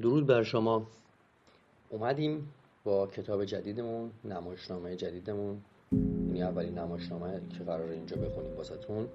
[0.00, 0.86] درود بر شما.
[1.90, 2.48] اومدیم
[2.84, 5.56] با کتاب جدیدمون نمایشنامه جدیدمون.
[5.92, 9.06] این اولین نمایشنامه که قرار اینجا بخونیم واسهتون.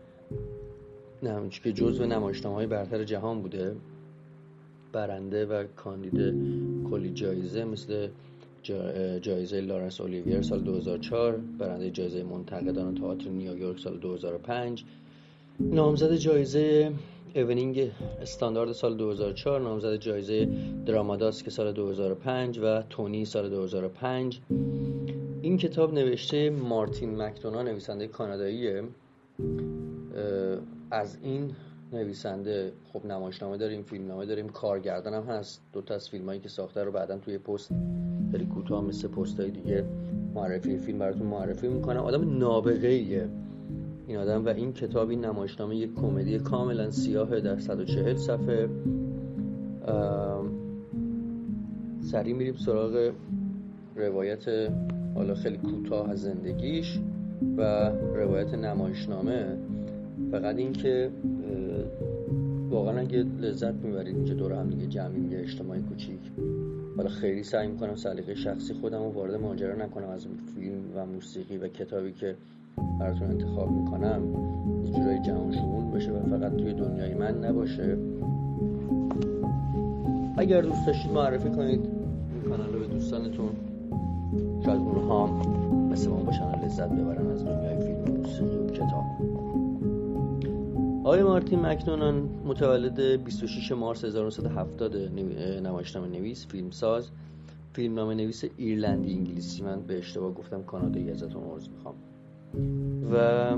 [1.23, 3.75] نه که جزو نمایشنامه های برتر جهان بوده.
[4.91, 6.35] برنده و کاندید
[6.89, 8.09] کلی جایزه مثل
[9.21, 14.85] جایزه لارنس اولیویر سال 2004 برنده جایزه منتقدان تئاتر نیویورک سال 2005
[15.59, 16.91] نامزد جایزه
[17.33, 20.49] ایونینگ استاندارد سال 2004 نامزد جایزه
[20.85, 24.41] دراماداسک سال 2005 و تونی سال 2005
[25.41, 28.83] این کتاب نوشته مارتین مکدونا نویسنده کاناداییه.
[30.91, 31.51] از این
[31.93, 35.61] نویسنده خب نمایشنامه داریم فیلمنامه داریم کارگردان هم هست.
[35.73, 37.71] دو تا از فیلم هایی که ساخته رو بعدا توی پست
[38.31, 39.85] خیلی کوتاه مثل پست های دیگه
[40.35, 42.01] معرفی فیلم براتون معرفی می‌کنم.
[42.01, 43.29] آدم نابغه ایه
[44.09, 48.69] این آدم و این کتاب این نمایشنامه یک کمدی کاملا سیاه در 140 صفحه.
[52.01, 53.11] سریع میریم سراغ
[53.95, 54.71] روایت
[55.15, 56.99] حالا خیلی کوتاه از زندگیش
[57.57, 59.57] و روایت نمایشنامه.
[60.31, 61.09] فقط اینکه
[62.69, 66.19] واقعا اگه لذت می‌برید اینجا دور هم دیگه جمعی یه اجتماعی کوچیک.
[66.97, 71.57] حالا خیلی سعی می‌کنم سلیقه شخصی خودم رو وارد ماجرا نکنم از فیلم و موسیقی
[71.57, 72.35] و کتابی که
[72.99, 74.21] براتون انتخاب می‌کنم
[74.85, 77.97] یه جورای جهان شمول بشه و فقط توی دنیای من نباشه.
[80.37, 83.49] اگر دوست داشتید معرفی کنید این کانال رو به دوستانتون
[84.65, 85.27] شاید اونها
[85.91, 87.68] مثل ما باشن لذت ببرن از دنیای
[91.09, 94.97] آقای مارتین مکنونان متولد 26 مارس 1970
[95.63, 97.09] نمایشنامه نویس فیلمساز
[97.73, 99.63] فیلمنامه نویس ایرلندی انگلیسی.
[99.63, 101.95] من به اشتباه گفتم کانادایی ازتون عذر می‌خوام.
[103.13, 103.57] و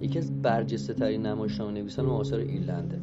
[0.00, 3.00] یکی از برجسته ترین نمایشنامه نویسان معاصر ایرلنده.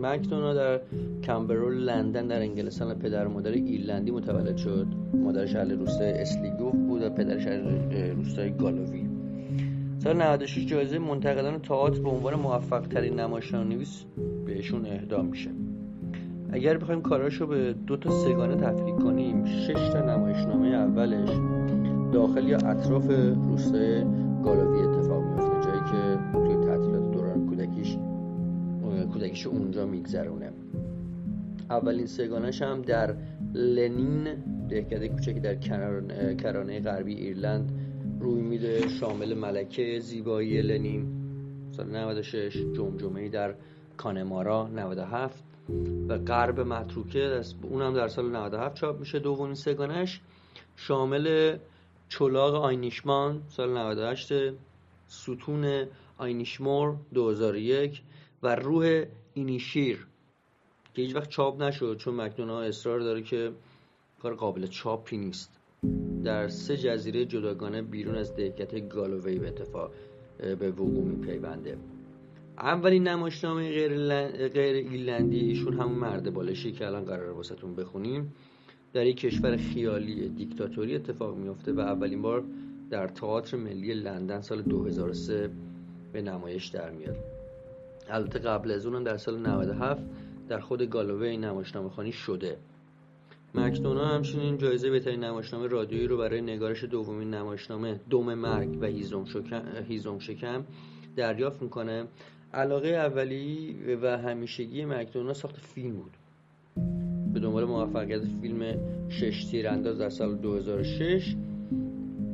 [0.00, 0.80] مکدونا در
[1.22, 4.86] کمبرول لندن در انگلستان پدر و مادر ایرلندی متولد شد.
[5.14, 9.09] مادرش اهل روستای اسلیگوف بود و پدرش اهل روستای گالووی.
[10.02, 14.04] سال 96 جایزه منتقدان تئاتر به عنوان موفق ترین نمایشنامه نویس
[14.46, 15.50] بهشون اهدا میشه.
[16.52, 21.28] اگر بخوایم کاراشو به دو تا سگانه تفکیک کنیم شش تا نمایشنامه اولش
[22.12, 23.06] داخل یا اطراف
[23.48, 24.04] روستای
[24.44, 27.96] گالوی اتفاق میفته جایی که توی تعطیلات دوران کودکیش
[29.12, 30.50] کودکیش اونجا میگذرونه.
[31.70, 33.14] اولین سگانش هم در
[33.54, 34.28] لنین
[34.68, 35.54] دهکده کوچکی در
[36.34, 37.72] کرانه غربی ایرلند
[38.20, 41.06] روی میده شامل ملکه زیبایی لنین.
[41.70, 43.54] سال 96 جمجمه در
[43.96, 45.44] کانمارا 97
[46.08, 49.18] و غرب متروکه اونم در سال 97 چاپ میشه.
[49.18, 50.20] دومین سگانش
[50.76, 51.56] شامل
[52.08, 54.32] چلاق آینیشمان سال 98
[55.08, 55.86] ستون
[56.18, 58.02] آینیشمور 2001
[58.42, 59.04] و روح
[59.34, 60.06] اینیشیر.
[60.94, 63.52] که هیچ وقت چاپ نشد چون مکدونا اصرار داره که
[64.22, 65.60] کار قابل چاپی نیست.
[66.24, 69.90] در سه جزیره جداگانه بیرون از دهکت گالووی به اتفاق
[70.38, 71.76] به وقوع میپیونده.
[72.58, 78.32] اولین نمایشنامه غیر, غیر ایرلندی ایشون همون مرد بالشی که الان قرار واسهتون بخونیم.
[78.92, 82.44] در یک کشور خیالی دیکتاتوری اتفاق میفته و اولین بار
[82.90, 85.50] در تئاتر ملی لندن سال 2003
[86.12, 87.16] به نمایش در میاد.
[88.08, 90.02] البته قبل از اونم در سال 97
[90.48, 92.56] در خود گالووی نمایشنامه خانی شده.
[93.54, 98.86] مکدونا همچنین جایزه بهترین نمایشنامه رادیویی رو برای نگارش دومین نمایشنامه دوم مرگ و
[99.88, 100.64] هیزم شکم
[101.16, 102.04] دریافت می‌کنه.
[102.54, 106.16] علاقه اولی و همیشگی مکدونا ساخت فیلم بود.
[107.34, 108.74] به دنبال موفقیت فیلم
[109.08, 111.36] شش تیرانداز در سال 2006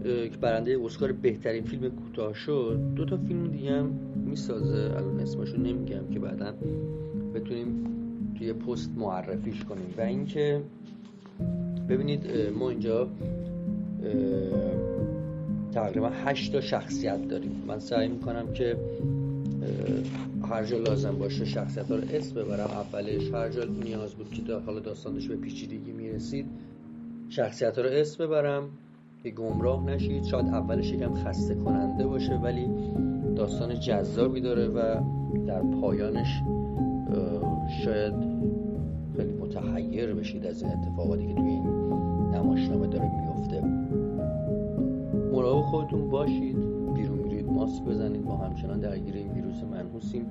[0.05, 2.79] که برنده اسکار بهترین فیلم کوتاه شد.
[2.97, 3.87] دو تا فیلم دیگه هم
[4.27, 4.95] می‌سازه.
[4.97, 6.55] الان اسمشو نمیگم که بعدا
[7.35, 7.93] بتونیم
[8.39, 9.95] توی پست معرفیش کنیم.
[9.99, 10.63] و اینکه
[11.89, 12.27] ببینید
[12.59, 13.09] ما اینجا
[15.73, 17.63] تقریبا هشت تا شخصیت داریم.
[17.67, 18.77] من سعی می‌کنم که
[20.51, 22.71] هر جا لازم باشه شخصیت رو اسم ببرم.
[22.71, 26.47] اولش هر جا نیاز بود که حالا داستانش به پیچیدگی می‌رسید
[27.29, 28.69] شخصیت رو اسم ببرم.
[29.23, 30.25] که گمراه نشید.
[30.25, 32.69] شاید اولش یکم خسته کننده باشه ولی
[33.37, 35.01] داستان جذابی داره و
[35.47, 36.43] در پایانش
[37.85, 38.15] شاید
[39.17, 41.67] خیلی متحیر بشید از این اتفاقاتی که توی این
[42.35, 43.61] نمایشنامه داره میفته.
[45.33, 46.57] مراقب خودتون باشید
[46.95, 50.27] بیرون میرید ماسک بزنید ما همچنان درگیر این ویروس منحوسیم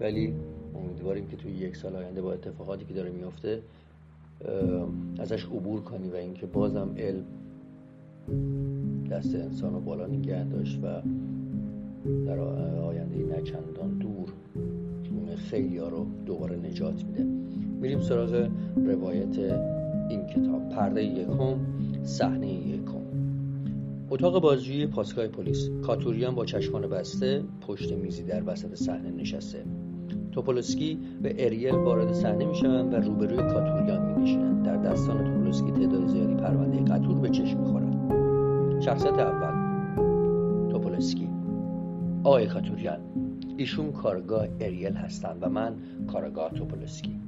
[0.00, 0.34] ولی
[0.74, 3.62] امیدواریم که توی یک سال آینده با اتفاقاتی که داره میفته
[5.18, 7.24] ازش عبور کنی و اینکه بازم علم
[9.10, 11.02] دست انسان رو بالا نگه داشت و
[12.26, 14.32] در آینده نچندان دور
[15.38, 17.26] خیلی ها رو دوباره نجات میده.
[17.80, 19.38] میریم سراغ روایت
[20.08, 20.68] این کتاب.
[20.68, 21.56] پرده یکم
[22.02, 23.02] صحنه یکم.
[24.10, 25.70] اتاق بازجویی پاسگاه پلیس.
[25.82, 29.64] کاتوریان با چشمان بسته پشت میزی در وسط صحنه نشسته.
[30.32, 34.66] توپولسکی و اریل وارد صحنه می‌شوند و روبروی کاتوریان مینشینند.
[34.66, 37.88] در دستان توپولسکی تعداد زیادی پرونده قطور به چشم می‌خورد
[38.80, 39.58] شخصیت اول
[40.70, 41.28] توپولسکی
[42.24, 42.98] آقای کاتوریان
[43.56, 45.74] ایشون کارگاه اریل هستند و من
[46.06, 47.20] کارگاه توپولسکی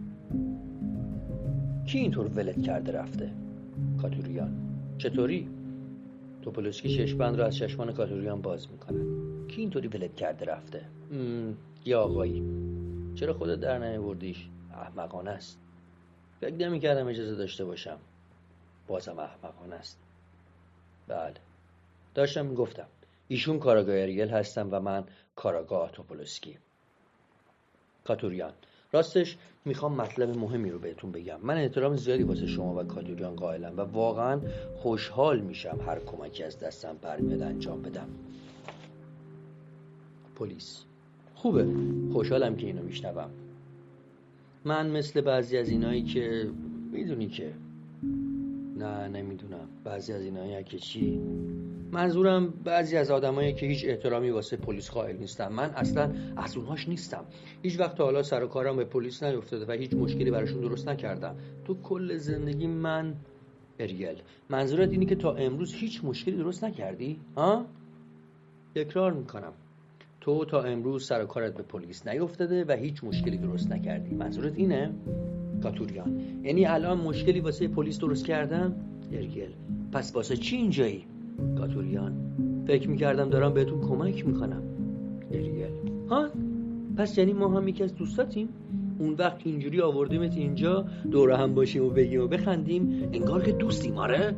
[1.91, 3.31] کی اینطور ولت کرده رفته؟
[4.03, 4.57] کاتوریان.
[4.99, 5.49] چطوری؟
[6.43, 9.07] توپولسکی چشمند را از چشمان کاتوریان باز می‌کند
[9.49, 10.85] کی اینطوری ولت کرده رفته؟
[11.85, 12.43] یه آقایی.
[13.15, 15.59] چرا خودت در نیاوردیش؟ احمقانه است.
[16.41, 17.99] فکر نمی‌کردم اجازه داشته باشم.
[18.87, 19.99] بازم احمقانه است.
[21.09, 21.35] بله.
[22.15, 22.87] داشتم می‌گفتم
[23.29, 25.05] ایشون کاراگاه اریل هستم و من
[25.37, 26.59] کاراگاه توپولسکی
[28.05, 28.53] کاتوریان.
[28.93, 31.39] راستش می‌خوام مطلب مهمی رو بهتون بگم.
[31.43, 34.41] من احترام زیادی واسه شما و کاتوریان قائلم و واقعا
[34.77, 38.09] خوشحال میشم هر کمکی از دستم برمیاد انجام بدم.
[40.37, 40.85] پلیس.
[41.35, 41.67] خوبه.
[42.13, 43.31] خوشحالم که اینو میشنوم.
[44.65, 46.51] من مثل بعضی از اینایی که
[46.93, 47.55] می‌دونی که.
[48.77, 49.69] نه نمی‌دونم.
[49.85, 51.21] بعضی از اینایی که چی.
[51.93, 56.89] منظورم بعضی از آدمایی که هیچ احترامی واسه پلیس قائل نیستم من اصلا از اونهاش
[56.89, 57.25] نیستم.
[57.63, 61.37] هیچ وقت حالا سر و کارم به پلیس نیفتاده و هیچ مشکلی براشون درست نکردم.
[61.65, 63.15] تو کل زندگی من
[63.79, 67.65] اریل منظورت اینی که تا امروز هیچ مشکلی درست نکردی؟ ها؟
[68.75, 69.53] تکرار می‌کنم.
[70.21, 74.15] تو تا امروز سر و کارت به پلیس نیفتاده و هیچ مشکلی درست نکردی.
[74.15, 74.91] منظورت اینه؟
[75.63, 76.21] کاتوریان.
[76.43, 78.75] یعنی الان مشکلی واسه پلیس درست کردم؟
[79.13, 79.51] ارگل
[79.93, 81.05] پس واسه چی اینجایی؟
[81.59, 82.13] کاتوریان
[82.67, 84.63] فکر می‌کردم دارم بهتون کمک می‌کنم.
[85.31, 85.71] ارگل
[86.09, 86.29] ها؟
[86.97, 88.49] پس یعنی ما هم یکی از دوستاتیم؟
[88.99, 93.97] اون وقت اینجوری آوردیمت اینجا دوره هم باشیم و بگیم و بخندیم انگار که دوستیم
[93.97, 94.35] آره؟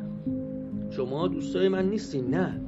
[0.91, 2.61] شما دوستای من نیستین نه؟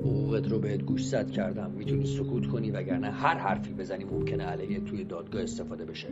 [0.00, 1.70] حقوقت رو بهت گوشزد کردم.
[1.70, 6.08] می‌تونی سکوت کنی وگرنه هر حرفی بزنی ممکنه علیه توی دادگاه استفاده بشه.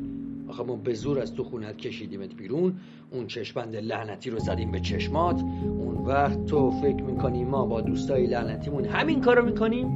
[0.50, 2.74] آخه ما به زور از تو خونت کشیدیمت بیرون.
[3.10, 5.42] اون چشمند لعنتی رو زدیم به چشمات.
[5.64, 9.86] اون وقت تو فکر می‌کنی ما با دوستای لعنتیمون همین کارو می‌کنیم؟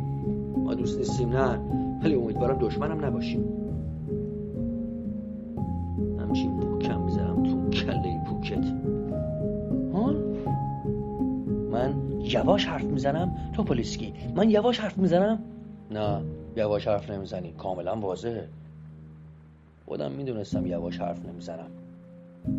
[0.57, 1.59] ما دوست نیستیم نه.
[2.03, 3.45] ولی امیدوارم دشمنم نباشیم.
[6.19, 8.65] همچین محکم می‌زنم تو کله پوکت
[9.93, 10.15] ها؟
[11.71, 15.39] من یواش حرف می‌زنم؟ تو پلیسکی من یواش حرف می‌زنم؟
[15.91, 16.21] نه
[16.57, 17.53] یواش حرف نمی‌زنی.
[17.59, 18.49] کاملا واضحه.
[19.87, 21.71] خودم می‌دونستم یواش حرف نمی‌زنم.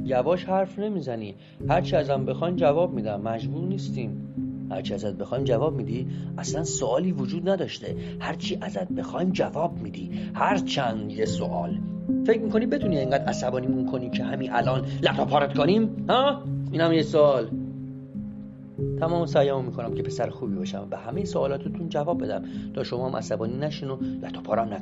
[0.04, 1.36] یواش حرف نمی‌زنی.
[1.69, 3.22] هرچی ازم بخواین جواب میدم.
[3.22, 4.31] مجبور نیستیم.
[4.72, 6.07] هرچی ازت بخوایم جواب میدی.
[6.38, 7.95] اصلا سوالی وجود نداشته.
[8.19, 10.12] هرچی ازت بخوایم جواب میدی.
[10.33, 11.77] هر چند یه سوال.
[12.25, 16.42] فکر می‌کنی بتونی اینقدر عصبانیمون کنی که همین الان لطا پارت کنیم؟ ها؟
[16.72, 17.50] اینم یه سوال.
[19.00, 22.44] تمام سعیمو می‌کنم که پسر خوبی باشم و همه سوالاتتون جواب بدم.
[22.74, 24.74] تا شما هم عصبانی نشین و لطا پارم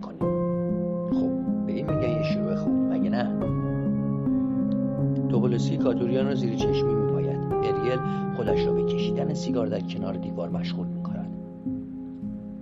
[5.54, 8.00] توبولسی کاتوریان رو زیر چشمی میپاید اریل
[8.36, 11.34] خودش را به کشیدن سیگار در کنار دیوار مشغول می‌کند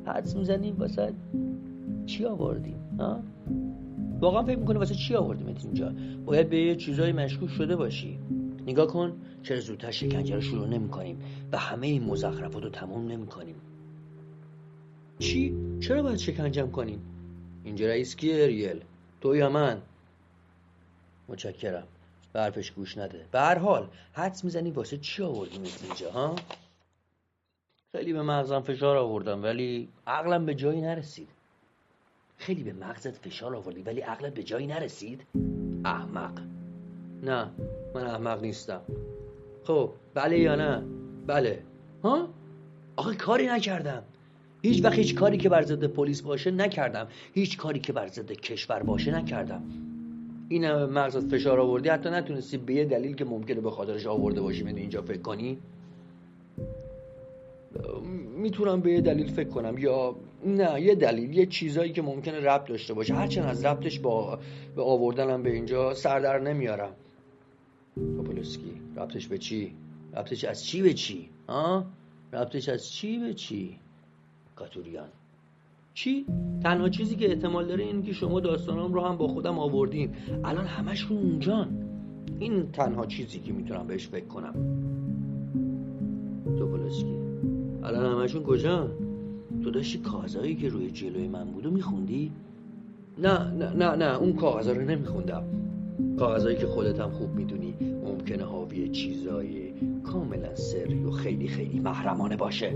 [0.05, 1.13] حدس می‌زنیم واسه
[2.05, 3.19] چی آوردیم ها؟
[4.19, 5.93] واقعا فکر می‌کنی واسه چی آوردیم اینجا
[6.25, 8.19] باید به یه چیزای مشکوک شده باشی
[8.67, 9.11] نگاه کن
[9.43, 11.17] چرا زودتر شکنجه رو شروع نمی کنیم
[11.51, 13.55] و همه این مزخرفات رو تمام نمی کنیم
[15.19, 16.99] چی؟ چرا باید شکنجم کنیم؟
[17.63, 18.81] اینجا رئیس کیه اریل؟
[19.21, 19.77] تو یا من؟
[21.29, 21.87] متشکرم
[22.33, 23.25] به حرفش گوش نده.
[23.31, 26.35] به هر حال حدس می‌زنی واسه چی آوردیم اینجا ها؟
[27.91, 31.29] خیلی به مغزم فشار آوردم ولی عقلم به جایی نرسید.
[32.37, 35.21] خیلی به مغزت فشار آوردی ولی عقلت به جایی نرسید؟
[35.85, 36.39] احمق.
[37.23, 37.47] نه
[37.95, 38.81] من احمق نیستم.
[39.63, 40.83] خب بله یا نه؟
[41.27, 41.63] بله.
[42.03, 42.29] ها؟
[42.95, 44.03] آخه کاری نکردم.
[44.61, 47.07] هیچ وقت هیچ کاری که بر ضد پلیس باشه نکردم.
[47.33, 49.90] هیچ کاری که بر ضد کشور باشه نکردم.
[50.51, 54.41] این همه مغزت فشار آوردی حتی نتونستی به یه دلیل که ممکنه به خاطرش آورده
[54.41, 55.57] باشی من اینجا فکر کنی.
[58.37, 60.15] می‌تونم به یه دلیل فکر کنم یا
[60.45, 63.13] نه یه دلیل یه چیزایی که ممکنه ربط داشته باشه.
[63.13, 64.39] هرچند از ربطش با
[64.75, 66.95] به آوردنم به اینجا سردر نمیارم.
[67.95, 69.73] پولسکی ربطش به چی؟
[70.13, 71.85] ربطش از چی به چی؟ ها؟
[72.33, 73.79] ربطش از چی به چی؟
[74.55, 75.09] کاتوریان.
[75.93, 76.25] چی؟
[76.63, 80.09] تنها چیزی که احتمال داره اینه که شما داستانام رو هم با خودم آوردین
[80.43, 81.67] الان همشون اونجان
[82.39, 84.53] این تنها چیزی که می‌تونم بهش فکر کنم
[86.57, 87.15] توپولسکی
[87.83, 88.91] الان همشون کجا؟
[89.63, 92.31] تو داشتی کازایی که روی جلوی من بودو میخوندی؟
[93.17, 95.43] نه نه نه نه اون کاغذا رو نمیخوندم
[96.19, 97.73] کاغذایی که خودت هم خوب می‌دونی
[98.05, 102.73] ممکنه حاوی چیزای کاملا سری و خیلی خیلی محرمانه باشه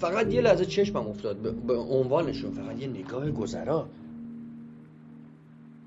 [0.00, 1.36] فقط یه لحظه چشمم افتاد.
[1.66, 2.50] به عنوانشون.
[2.50, 3.86] فقط یه نگاه گذرا.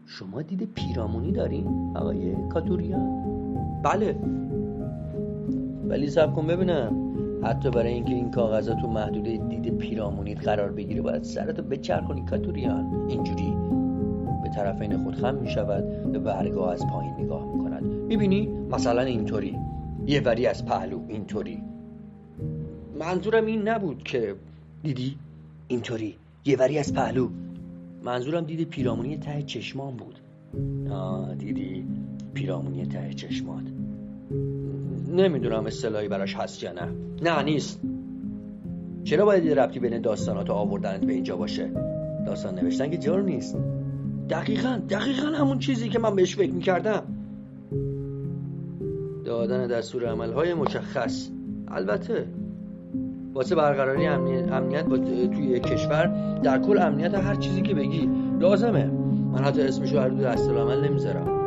[0.05, 3.23] شما دید پیرامونی دارین آقای کاتوریان
[3.83, 4.15] بله.
[5.87, 6.99] ولی سب کن ببینم.
[7.43, 13.05] حتی برای اینکه این کاغذات تو محدوده دید پیرامونیت قرار بگیره باید سرتو بچرخونی کاتوریان
[13.09, 13.55] اینجوری
[14.43, 17.83] به طرفین خود خم می‌شود به برگاه از پایین نگاه می‌کند.
[17.83, 19.57] می‌بینی؟ مثلا اینطوری.
[20.07, 21.63] یه وری از پهلو اینطوری.
[23.03, 24.35] منظورم این نبود که
[24.83, 25.15] دیدی؟
[25.67, 26.15] اینطوری.
[26.45, 27.29] یه وری از پهلو.
[28.03, 30.19] منظورم دید پیرامونی ته چشمان بود.
[30.91, 31.85] آه دیدی
[32.33, 33.63] پیرامونی ته چشمات
[35.11, 36.87] نمی‌دونم اصطلاحی براش هست یا نه.
[37.21, 37.81] نه نیست.
[39.03, 41.71] چرا باید یه ربطی بین داستانات آوردنت به اینجا باشه؟
[42.25, 43.57] داستان نوشتن که جار نیست.
[44.29, 47.03] دقیقا دقیقا همون چیزی که من بهش فکر می‌کردم.
[49.25, 51.29] دادن دستور عملهای مشخص.
[51.67, 52.27] البته
[53.33, 54.87] واسه برقراری امنیت,
[55.33, 58.09] توی کشور در کل امنیت هر چیزی که بگی
[58.39, 58.85] لازمه.
[59.31, 61.43] من حتی اسمشو رو دستور عمل نمی‌ذارم.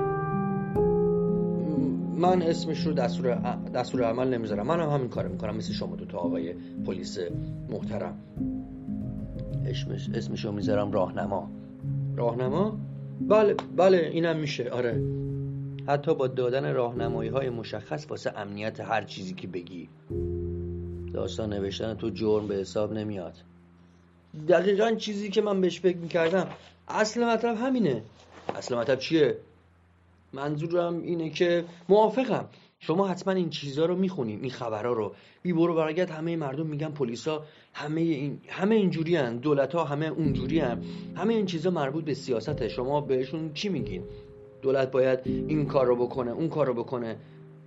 [2.19, 3.35] من اسمش رو دستور,
[3.75, 4.67] دستور عمل نمی‌ذارم.
[4.67, 5.57] من هم همین کار می‌کنم.
[5.57, 6.55] مثل شما دو تا آقای
[6.87, 7.19] پلیس
[7.71, 8.15] محترم.
[9.67, 11.51] اسمش اسمش رو می‌ذارم راهنما.
[12.17, 12.79] راهنما؟
[13.29, 14.71] بله بله اینم میشه.
[14.71, 15.03] آره.
[15.89, 19.89] حتی با دادن راهنمایی های مشخص واسه امنیت هر چیزی که بگی.
[21.17, 23.35] داستان نوشتن تو جرم به حساب نمیاد.
[24.49, 26.49] دقیقا چیزی که من بهش فکر می‌کردم
[26.89, 28.03] اصل مطلب همینه.
[28.55, 29.37] اصل مطلب چیه؟
[30.33, 32.45] منظورم اینه که موافقم.
[32.79, 35.15] شما حتما این چیزها رو می‌خونین این خبرها رو.
[35.43, 37.45] بی برو برگرد همه مردم میگن پلیسا
[37.75, 40.83] همه این همه اینجوری هن دولت ها همه اونجوری هن.
[41.17, 42.69] همه این چیزها مربوط به سیاست.
[42.69, 44.03] شما بهشون چی میگین؟
[44.63, 47.17] دولت باید این کار رو بکنه اون کار رو بکنه.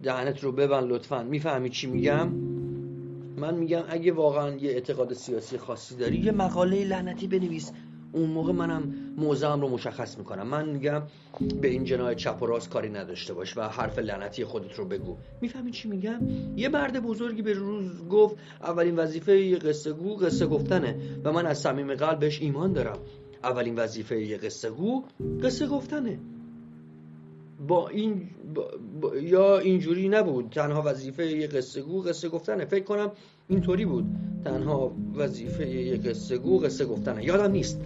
[0.03, 1.23] دهنت رو ببند لطفا.
[1.23, 2.58] می‌فهمی چی میگم؟
[3.39, 7.71] من میگم اگه واقعا یه اعتقاد سیاسی خاصی داری یه مقاله لعنتی بنویس.
[8.11, 10.47] اون موقع منم موضعم رو مشخص می‌کنم.
[10.47, 11.01] من میگم
[11.61, 15.17] به این جناه چپ و راست کاری نداشته باش و حرف لعنتی خودت رو بگو.
[15.41, 16.19] می‌فهمی چی میگم؟
[16.55, 21.45] یه مرد بزرگی به روز گفت اولین وظیفه یه قصه گو قصه گفتنه و من
[21.45, 22.97] از صمیم قلبش ایمان دارم.
[23.43, 25.03] اولین وظیفه یه قصه گو
[25.43, 26.19] قصه گفتنه.
[27.67, 28.21] با این
[29.21, 30.49] یا اینجوری نبود.
[30.51, 32.65] تنها وظیفه یه قصه گو قصه گفتنه.
[32.65, 33.11] فکر کنم
[33.47, 34.05] اینطوری بود.
[34.43, 37.25] تنها وظیفه یه قصه گو قصه گفتنه.
[37.25, 37.81] یادم نیست.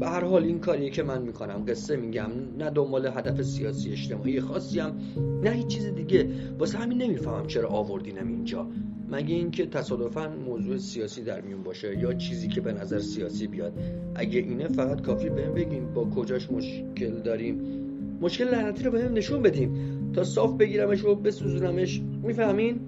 [0.00, 1.64] به هر حال این کاریه که من می‌کنم.
[1.68, 2.30] قصه میگم.
[2.58, 5.00] نه دنبال هدف سیاسی اجتماعی خاصی هم
[5.42, 6.28] نه هیچ چیز دیگه.
[6.58, 8.66] واسه همین نمی‌فهمم چرا آوردینم اینجا.
[9.10, 13.72] مگه اینکه تصادفا موضوع سیاسی در میون باشه یا چیزی که به نظر سیاسی بیاد.
[14.14, 17.85] اگه اینه فقط کافی بهم بگین با کجاش مشکل داریم.
[18.20, 19.96] مشکل لعنتی رو بهم نشون بدیم.
[20.12, 22.02] تا صاف بگیرمش و بسوزونمش.
[22.22, 22.80] می‌فهمین؟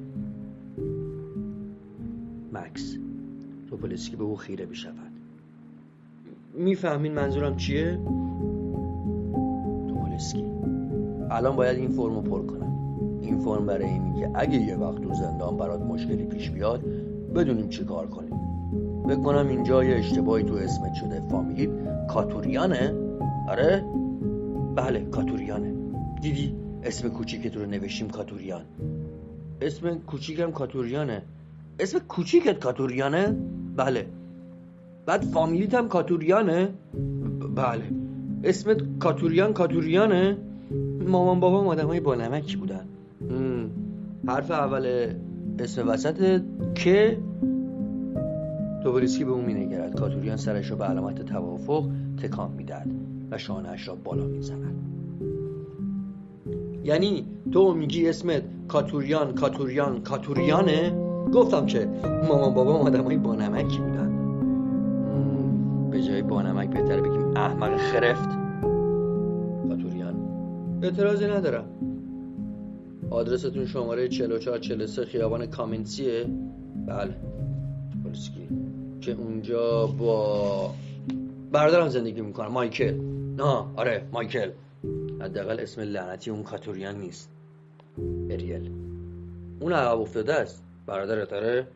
[2.53, 2.97] مکس
[3.71, 5.13] توپولسکی به او خیره بشود
[6.55, 7.99] می‌فهمین منظورم چیه؟
[9.89, 10.45] توپولسکی
[11.31, 12.69] الان باید این فرمو پر کنم.
[13.23, 16.85] این فرم برای اینی که اگه یه وقت تو زندان برات مشکلی پیش بیاد
[17.35, 18.35] بدونیم چی کار کنیم.
[19.07, 21.23] فکر کنم اینجا یه اشتباهی تو اسمت شده.
[21.31, 21.71] فامیلیت
[22.07, 22.95] کاتوریانه؟
[23.49, 23.85] آره؟
[24.79, 25.75] بله کاتوریانه.
[26.23, 26.55] دیدی؟
[26.85, 28.65] اسم کوچیکت رو نوشیم کاتوریان.
[29.63, 31.23] اسم کوچیکم کاتوریانه.
[31.81, 33.37] اسم کوچیکت کاتوریانه؟
[33.77, 34.07] بله.
[35.07, 36.69] بعد فامیلیت هم کاتوریانه؟
[37.57, 37.83] بله.
[38.45, 40.37] اسمت کاتوریان کاتوریانه؟
[41.09, 42.85] مامان بابا آدم های با نمکی بودن.
[44.29, 45.13] حرف اول
[45.59, 46.43] اسم وسط
[46.75, 47.19] که
[48.83, 49.95] توبریسکی به اون مینگرد.
[49.95, 51.91] کاتوریان سرش رو به علامت توافق
[52.23, 54.75] تکان می‌داد و شانهش را بالا می‌زند.
[56.85, 61.89] یعنی تو میگی اسمت کاتوریان کاتوریان کاتوریانه؟ گفتم که
[62.29, 64.19] مامان بابا آدمای با نمکی بودن
[65.91, 68.29] به جای با نمک بهتره بگیم احمق خرفت.
[69.69, 70.15] کاتوریان
[70.83, 71.65] اعتراضی ندارم.
[73.11, 76.27] آدرستون شماره 44 43 خیابان کامنسیه؟
[76.87, 77.15] بله.
[78.03, 78.49] پولسکی
[79.01, 80.71] که اونجا با
[81.53, 83.08] برادرم زندگی می‌کنم مایکل.
[83.39, 83.45] نه
[83.77, 84.53] آره مایکل.
[85.21, 87.31] حداقل اسم لعنتی اون کاتوریان نیست.
[88.31, 88.69] اریل.
[89.61, 90.65] اون عقب افتاده است.
[90.87, 91.67] برادرت آره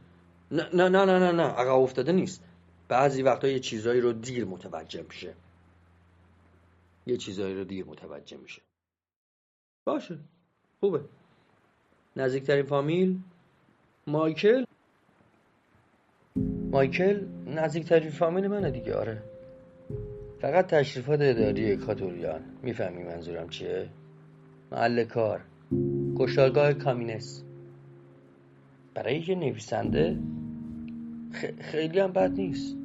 [0.52, 2.44] نه نه نه نه نه عقب افتاده نیست.
[2.88, 5.34] بعضی وقتا یه چیزایی رو دیر متوجه میشه.
[7.06, 8.62] یه چیزایی رو دیر متوجه میشه.
[9.86, 10.18] باشه.
[10.80, 11.00] خوبه.
[12.16, 13.20] نزدیکترین فامیل؟
[14.06, 14.64] مایکل؟
[16.70, 19.22] مایکل نزدیکترین فامیل منه دیگه آره.
[20.42, 23.88] فقط تشریفات اداری کاتوریان می‌فهمی منظورم چیه؟
[24.72, 25.40] محل کار.
[26.18, 27.42] کشتارگاه کامینس.
[28.94, 30.18] برای یه نویسنده
[31.60, 32.76] خیلی هم بد نیست.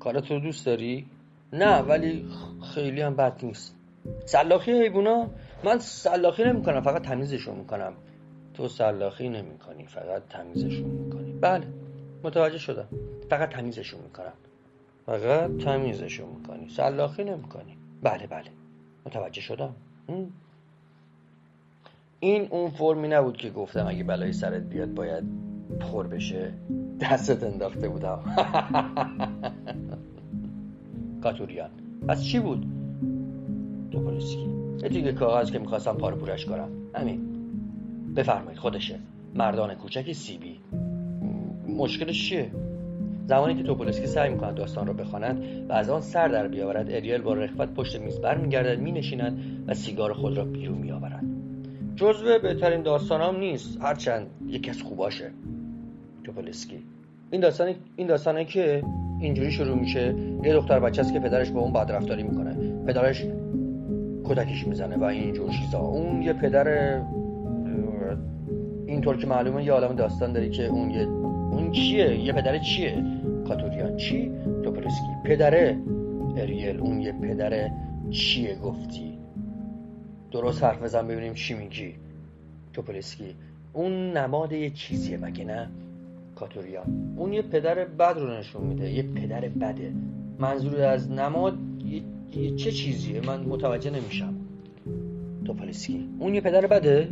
[0.00, 1.06] کارت رو دوست داری؟
[1.52, 2.26] نه ولی
[2.74, 3.76] خیلی هم بد نیست.
[4.24, 5.30] سلاخی حیبونا
[5.64, 7.92] من سلاخی نمی‌کنم فقط تمیزشون می‌کنم.
[8.54, 11.32] تو سلاخی نمی‌کنی فقط تمیزشون می‌کنی.
[11.32, 11.66] بله
[12.24, 12.88] متوجه شدم.
[13.30, 14.32] فقط تمیزشون می‌کنم.
[15.08, 16.68] فقط تمیزشون می‌کنی.
[16.68, 17.76] سلاخی نمی‌کنی.
[18.02, 18.50] بله بله.
[19.06, 19.74] متوجه شدم.
[22.20, 25.24] این اون فرمی نبود که گفتم اگه بلای سرت بیاد باید
[25.80, 26.52] پر بشه.
[27.00, 28.20] دستت انداخته بودم.
[31.22, 31.70] کاتوریان.
[32.08, 32.66] پس چی بود؟
[33.92, 34.48] توپولسکی.
[34.82, 36.68] یه دیگه کاغذ که می‌خواستم پارو پورش کنم.
[36.94, 37.20] همین.
[38.16, 38.98] بفرمایید خودشه.
[39.34, 40.60] مردان کوچک سیبی.
[41.68, 42.50] مشکلش چیه؟
[43.28, 47.22] زمانی که توپولسکی سعی می‌کند داستان رو بخواند و از آن سر در بیاورد اریل
[47.22, 51.24] با رخوت پشت میز برمیگردد مینشیند و سیگار خود را بیرون میآورد.
[51.96, 55.30] جزو بهترین داستانام نیست هرچند یکی از خوباشه.
[56.24, 56.78] توپولسکی.
[57.30, 58.82] این داستانی این داستانه که
[59.20, 62.56] اینجوری شروع میشه یه دختر بچه است که پدرش با اون بدرفتاری می‌کنه.
[62.86, 63.24] پدرش
[64.24, 65.78] کتکش می‌زنه و اینجور چیزا.
[65.78, 67.00] اون یه پدر
[68.86, 71.02] اینطور که معلومه یه عالم داستان داری که اون یه
[71.50, 73.04] اون چیه؟ یه پدر چیه؟
[73.48, 73.96] کاتوریان.
[73.96, 74.30] چی؟
[74.64, 75.78] توپولسکی پدره.
[76.36, 77.70] اریل اون یه پدر
[78.10, 79.18] چیه؟ گفتی.
[80.30, 81.94] درست حرف بزن ببینیم چی میگی.
[82.72, 83.34] توپولسکی
[83.72, 85.68] اون نماد یه چیزیه مگه نه؟
[86.36, 87.14] کاتوریان.
[87.16, 88.90] اون یه پدر بد رو نشون میده.
[88.90, 89.92] یه پدر بده.
[90.38, 91.58] منظور از نماد
[92.34, 94.34] یه, چه چیزیه؟ من متوجه نمیشم.
[95.44, 97.08] توپولسکی اون یه پدر بده؟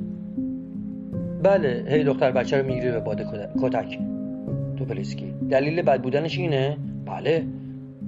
[1.42, 1.84] بله.
[1.88, 3.20] هی دختر بچه رو می‌گیره به باد
[3.62, 3.98] کتک.
[4.76, 7.44] توپلیسکی دلیل بد بودنش اینه؟ بله.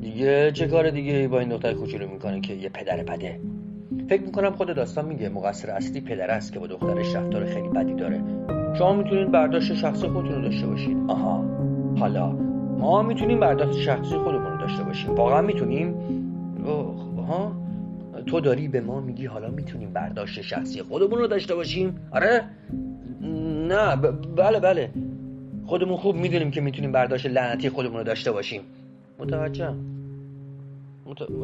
[0.00, 3.40] دیگه چه کار دیگه با این دختر کوچولو می‌کنه که یه پدر بده؟
[4.08, 7.94] فکر می‌کنم خود داستان میگه مقصر اصلی پدر است که با دخترش رفتار خیلی بدی
[7.94, 8.20] داره.
[8.78, 11.44] شما می‌تونین برداشت شخصی خودتون رو داشته باشین آها.
[11.98, 12.32] حالا
[12.78, 15.14] ما می‌تونیم برداشت شخصی خودمون رو داشته باشیم.
[15.14, 15.94] واقعا می‌تونیم؟
[17.28, 17.52] ها؟
[18.26, 22.44] تو داری به ما میگی حالا می‌تونیم برداشت شخصی خودمون رو داشته باشیم؟ آره؟
[23.68, 23.96] نه
[24.36, 24.90] بله بله.
[25.68, 28.62] خودمون خوب می‌دونیم که می‌تونیم برداشت لعنتی خودمون رو داشته باشیم.
[29.18, 29.74] متوجه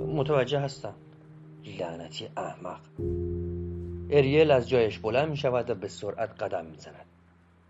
[0.07, 0.95] متوجه هستم.
[1.79, 2.81] لعنتی احمق.
[4.11, 7.07] اریل از جایش بلند می شود و به سرعت قدم می زند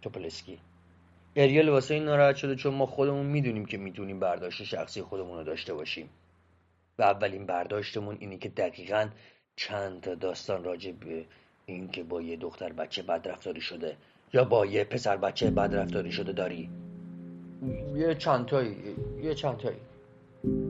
[0.03, 0.59] توپلسکی.
[1.37, 5.45] اریل واسه این ناراحت شده چون ما خودمون می‌دونیم که می‌تونیم برداشت شخصی خودمون رو
[5.45, 6.09] داشته باشیم.
[6.99, 9.09] و اولین برداشتمون اینه که دقیقا
[9.57, 11.25] چند تا داستان راجع به
[11.67, 13.97] اینکه با یه دختر بچه بدرفتاری شده.
[14.35, 16.71] یا با یه پسر بچه بد رفتاری شده داری؟
[17.97, 18.77] یه چندتایی
[19.23, 19.77] یه چندتایی.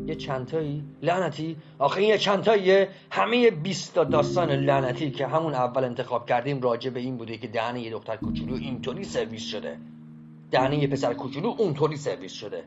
[0.06, 2.88] یه چندتایی؟ لعنتی؟ آخه این یه چندتاییه.
[3.10, 7.76] همه بیست داستان لعنتی که همون اول انتخاب کردیم راجع به این بوده که دهن
[7.76, 9.76] یه دختر کوچولو اینطوری سرویس شده.
[10.50, 12.64] دهن یه پسر کوچولو اونطوری سرویس شده.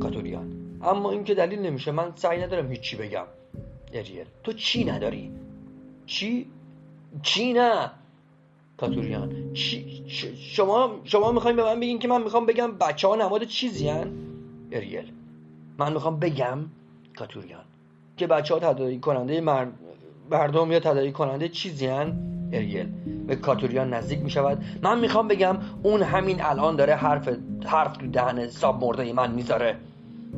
[0.00, 3.26] کاتولیان اما این که دلیل نمیشه من سعی ندارم هیچی بگم.
[3.92, 5.32] اریل تو چی نداری؟
[6.06, 6.46] چی؟
[7.22, 7.90] چی نه؟
[8.86, 9.32] کاتوریان
[10.38, 14.12] شما شما می‌خواین به من بگین که من می‌خوام بگم بچه ها نماد چیزی هن؟
[14.72, 15.12] اریل
[15.78, 16.58] من می‌خوام بگم
[17.16, 17.64] کاتوریان
[18.16, 19.40] که بچه ها تدایی کننده
[20.30, 22.18] مردم یا تدایی کننده چیزی هن؟
[22.52, 22.88] اریل
[23.26, 24.64] به کاتوریان نزدیک می‌شود.
[24.82, 27.28] من می‌خوام بگم اون همین الان داره حرف
[27.66, 29.76] حرف تو دهن ساب مرده من می‌ذاره.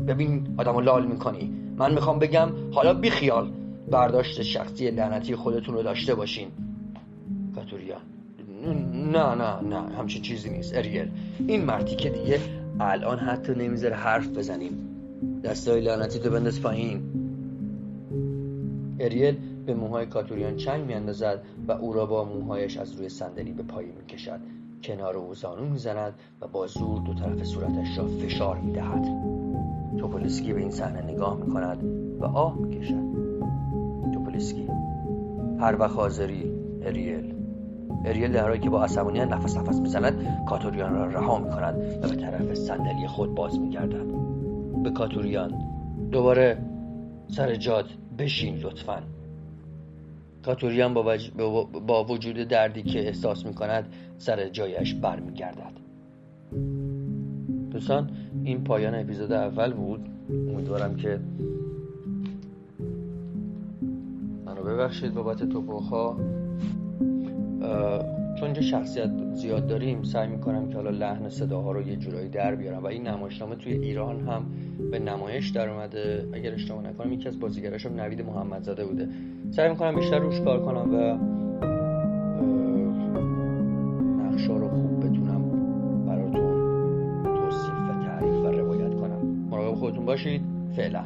[0.08, 1.52] ببین آدمو لال می‌کنی.
[1.76, 3.50] من می‌خوام بگم حالا بیخیال
[3.90, 6.48] برداشت شخصی لعنتی خودتون رو داشته باشین.
[7.54, 8.00] کاتوریان
[9.12, 11.10] نه نه نه همچین چیزی نیست اریل
[11.46, 12.40] این مرتی که دیگه
[12.80, 14.72] الان حتی نمی‌ذاره حرف بزنیم.
[15.44, 17.00] دستای لعنتی تو بنداز پایین.
[19.00, 23.62] اریل به موهای کاتوریان چنگ میاندازد و او را با موهایش از روی صندلی به
[23.62, 24.40] پایی می‌کشد.
[24.82, 29.06] کنار او زانو می‌زند و با زور دو طرف صورتش را فشار می‌دهد.
[29.98, 31.84] توپولسکی به این صحنه نگاه می‌کند
[32.20, 33.02] و آه می‌کشد.
[34.14, 34.68] توپولسکی
[35.60, 36.52] هر وقت حاضری
[36.82, 37.35] اریل
[38.04, 42.16] اریل در حالی که با عصبانیت نفس نفس می‌زند کاتوریان را رها می‌کند و به
[42.16, 44.06] طرف صندلی خود باز میگردد.
[44.82, 45.52] به کاتوریان
[46.10, 46.58] دوباره
[47.28, 47.84] سر جاد
[48.18, 49.02] بشین لطفا.
[50.44, 51.16] کاتوریان با,
[51.86, 55.72] با وجود دردی که احساس می‌کند سر جایش برمیگردد.
[57.70, 58.10] دوستان
[58.44, 60.08] این پایان اپیزود اول بود.
[60.30, 61.20] امیدوارم که
[64.46, 66.16] منو ببخشید بابت توپوخا
[68.38, 72.54] چون اینجا شخصیت زیاد داریم سعی می‌کنم که حالا لحن صداها رو یه جورایی در
[72.54, 72.82] بیارم.
[72.82, 74.46] و این نمایشنامه توی ایران هم
[74.90, 76.28] به نمایش در اومده.
[76.32, 79.08] اگر اشتباه نکنم یکی از بازیگراش نوید محمدزاده بوده.
[79.50, 81.18] سعی می‌کنم بیشتر روش کار کنم و
[84.22, 85.42] نقشا رو خوب بتونم
[86.06, 86.52] براتون
[87.22, 89.48] توصیف و تعریف و روایت کنم.
[89.50, 90.42] مراقب خودتون باشید.
[90.76, 91.04] فعلا.